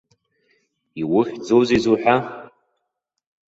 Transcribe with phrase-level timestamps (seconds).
[1.01, 2.15] Иухьӡузеи зуҳәа?